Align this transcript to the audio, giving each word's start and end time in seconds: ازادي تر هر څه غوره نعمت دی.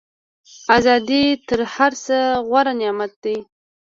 ازادي 0.77 1.23
تر 1.47 1.59
هر 1.73 1.91
څه 2.05 2.17
غوره 2.47 2.73
نعمت 2.81 3.11
دی. 3.23 3.35